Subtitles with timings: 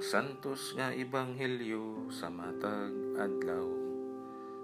[0.00, 3.68] Santos nga Ebanghelyo sa matag adlaw.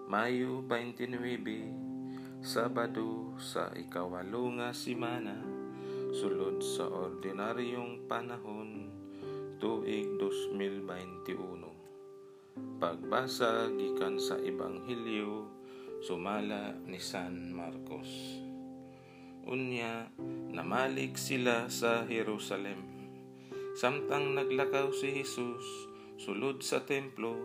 [0.08, 5.36] Mayo 29, Sabado sa ikawalo nga simana,
[6.16, 8.88] sulod sa ordinaryong panahon,
[9.60, 11.28] tuig 2021.
[12.80, 15.52] Pagbasa gikan sa Ebanghelyo
[16.00, 18.40] sumala ni San Marcos.
[19.44, 20.08] Unya,
[20.48, 22.95] namalik sila sa Jerusalem
[23.76, 25.60] Samtang naglakaw si Jesus
[26.16, 27.36] sulod sa templo,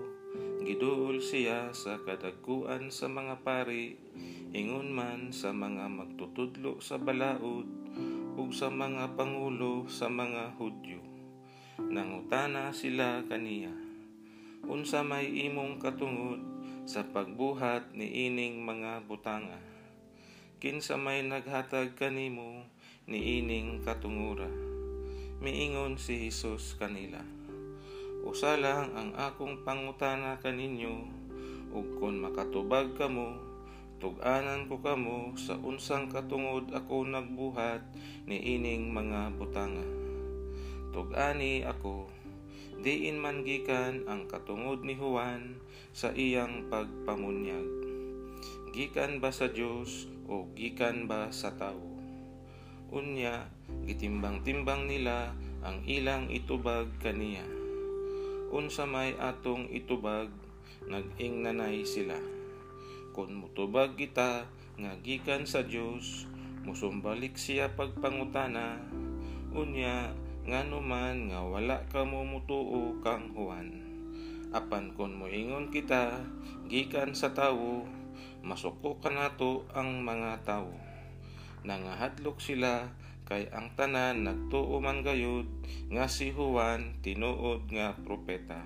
[0.63, 3.99] giduol siya sa kadagkuan sa mga pari,
[4.55, 7.67] ingon man sa mga magtutudlo sa balaod,
[8.39, 11.03] ug sa mga pangulo sa mga Hudyo.
[11.83, 13.75] Nangutana sila kaniya,
[14.71, 16.39] unsa may imong katungod
[16.87, 19.59] sa pagbuhat ni ining mga butanga.
[20.63, 22.63] Kinsa may naghatag kanimo
[23.03, 24.71] ni ining katungura
[25.41, 27.17] miingon si Jesus kanila.
[28.21, 31.09] Usa lang ang akong pangutana kaninyo,
[31.73, 33.41] ug kon makatubag kamo,
[33.97, 37.81] tuganan ko kamo sa unsang katungod ako nagbuhat
[38.29, 39.81] ni ining mga butanga.
[40.93, 42.05] Tugani ako,
[42.85, 45.57] diin man gikan ang katungod ni Juan
[45.89, 47.65] sa iyang pagpamunyag.
[48.77, 52.00] Gikan ba sa Dios o gikan ba sa tao?
[52.91, 53.47] Unya,
[53.87, 55.31] gitimbang-timbang nila
[55.63, 57.47] ang ilang itubag kaniya.
[58.51, 60.27] Unsa may atong itubag,
[60.91, 62.19] nag-ing nanay sila.
[63.15, 64.43] Kung mutubag kita,
[64.75, 66.27] nga gikan sa Dios,
[66.67, 68.83] musumbalik siya pagpangutana,
[69.55, 70.11] unya
[70.43, 73.71] nga man nga wala ka mo mutuo kang Juan.
[74.51, 76.27] Apan kon moingon kita,
[76.67, 77.87] gikan sa tawo,
[78.43, 80.90] masuko ka nato ang mga tawo
[81.65, 82.89] nangahadlok sila
[83.25, 85.47] kay ang tanan nagtuo man gayud
[85.93, 88.59] nga si Juan tinuod nga propeta.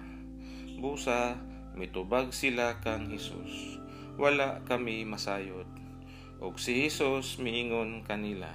[0.82, 1.38] Busa
[1.76, 3.78] mitubag sila kang Hesus.
[4.16, 5.68] Wala kami masayod.
[6.40, 8.52] Og si Hesus miingon kanila,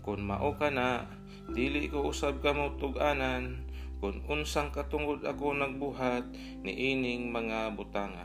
[0.00, 1.04] Kung mao ka na,
[1.52, 3.68] dili ko usab ka mo tuganan,
[4.00, 6.24] kung unsang katungod ako nagbuhat
[6.64, 8.24] ni ining mga butanga.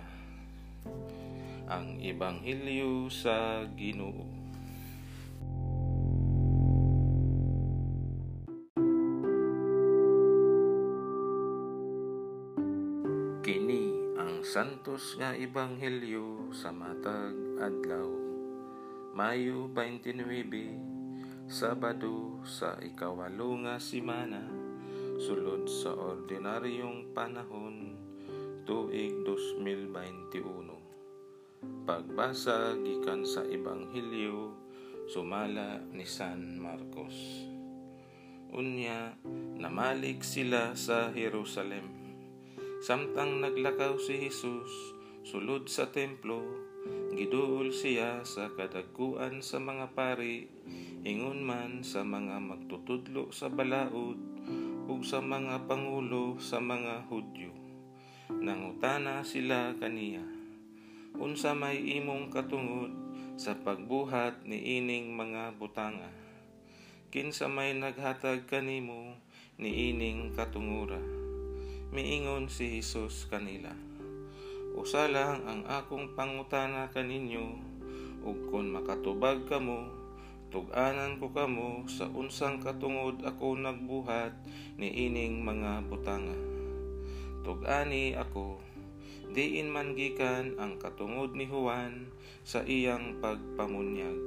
[1.67, 4.34] Ang Ebanghelyo sa Ginoo.
[14.45, 18.05] Santos nga Ebanghelyo sa matag adlaw.
[19.17, 24.45] Mayo 29, Sabado sa ikawalo nga simana,
[25.17, 27.97] sulod sa ordinaryong panahon,
[28.69, 30.37] tuig 2021.
[31.89, 34.53] Pagbasa gikan sa Ebanghelyo
[35.09, 37.17] sumala ni San Marcos.
[38.53, 39.17] Unya,
[39.57, 42.04] namalik sila sa Jerusalem
[42.85, 44.93] Samtang naglakaw si Jesus
[45.25, 46.45] sulod sa templo,
[47.17, 50.45] giduol siya sa kadagkuan sa mga pari,
[51.01, 54.21] ingon man sa mga magtutudlo sa balaod,
[54.85, 57.49] ug sa mga pangulo sa mga Hudyo.
[58.29, 60.21] Nangutana sila kaniya,
[61.17, 62.93] unsa may imong katungod
[63.33, 66.13] sa pagbuhat ni ining mga butanga.
[67.09, 69.17] Kinsa may naghatag kanimo
[69.57, 71.24] ni ining katungura
[71.95, 73.71] miingon si Jesus kanila.
[74.75, 77.55] Usa lang ang akong pangutana kaninyo,
[78.27, 79.87] ug kon makatubag kamo,
[80.51, 84.35] tuganan ko kamo sa unsang katungod ako nagbuhat
[84.75, 86.35] ni ining mga butanga.
[87.47, 88.59] Tugani ako,
[89.31, 89.95] diin man
[90.59, 92.11] ang katungod ni Juan
[92.43, 94.19] sa iyang pagpamunyag.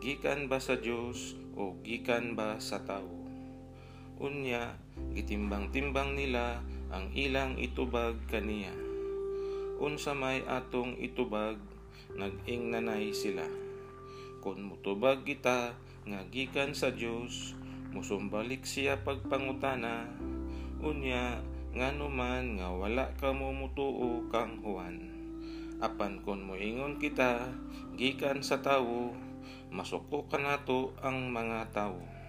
[0.00, 3.21] Gikan ba sa Dios o gikan ba sa tao?
[4.22, 4.78] Unya,
[5.18, 6.62] gitimbang-timbang nila
[6.94, 8.70] ang ilang itubag kaniya.
[9.82, 11.58] Unsa may atong itubag,
[12.14, 13.42] nag-ing nanay sila.
[14.38, 15.74] Kung mutubag kita,
[16.06, 17.58] nga gikan sa Dios,
[17.90, 20.06] musumbalik siya pagpangutana,
[20.78, 21.42] unya,
[21.74, 25.02] nga man nga wala ka mo mutuo kang Juan.
[25.82, 27.50] Apan kon moingon kita,
[27.98, 29.18] gikan sa tawo,
[29.74, 32.21] masuko ka nato ang mga tawo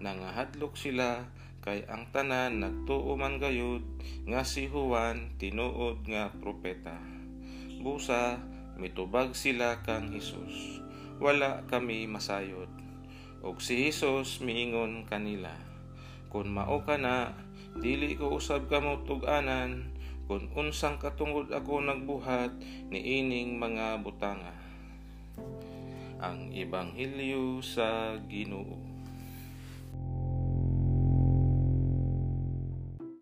[0.00, 1.28] nangahadlok sila
[1.60, 3.84] kay ang tanan nagtuo man gayud
[4.24, 6.96] nga si Juan tinuod nga propeta.
[7.80, 8.40] Busa
[8.80, 10.80] mitubag sila kang Hesus.
[11.20, 12.72] Wala kami masayod.
[13.44, 15.52] Og si Hesus miingon kanila,
[16.30, 17.34] Kung mao ka na,
[17.82, 19.90] dili ko usab ka mo tuganan,
[20.30, 22.54] kung unsang katungod ako nagbuhat
[22.86, 24.54] ni ining mga butanga.
[26.22, 28.89] Ang Ebanghelyo sa Ginoo.